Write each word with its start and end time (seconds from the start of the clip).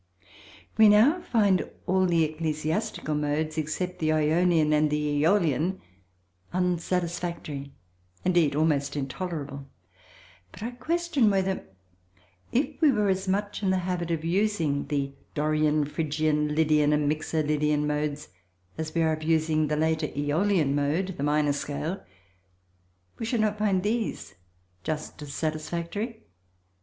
We 0.79 0.89
now 0.89 1.21
find 1.21 1.69
all 1.85 2.07
the 2.07 2.23
ecclesiastical 2.23 3.13
modes, 3.13 3.55
except 3.59 3.99
the 3.99 4.11
Ionian 4.13 4.73
and 4.73 4.89
the 4.89 5.21
Æolian, 5.21 5.79
unsatisfactory, 6.51 7.73
indeed 8.25 8.55
almost 8.55 8.95
intolerable, 8.95 9.67
but 10.51 10.63
I 10.63 10.71
question 10.71 11.29
whether, 11.29 11.63
if 12.51 12.81
we 12.81 12.91
were 12.91 13.09
as 13.09 13.27
much 13.27 13.61
in 13.61 13.69
the 13.69 13.77
habit 13.85 14.09
of 14.09 14.25
using 14.25 14.87
the 14.87 15.11
Dorian, 15.35 15.85
Phrygian, 15.85 16.55
Lydian 16.55 16.93
and 16.93 17.07
Mixo 17.07 17.43
Lydian 17.43 17.85
modes 17.85 18.29
as 18.79 18.95
we 18.95 19.03
are 19.03 19.13
of 19.13 19.21
using 19.21 19.67
the 19.67 19.77
later 19.77 20.07
Æolian 20.07 20.73
mode 20.73 21.13
(the 21.15 21.21
minor 21.21 21.53
scale), 21.53 22.03
we 23.19 23.25
should 23.27 23.41
not 23.41 23.59
find 23.59 23.83
these 23.83 24.33
just 24.83 25.21
as 25.21 25.31
satisfactory. 25.31 26.23